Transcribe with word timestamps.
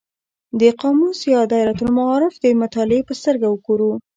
د 0.59 0.61
قاموس 0.81 1.19
یا 1.33 1.41
دایرة 1.51 1.73
المعارف 1.85 2.33
د 2.39 2.45
مطالعې 2.61 3.01
په 3.07 3.13
سترګه 3.19 3.47
وګورو. 3.49 3.91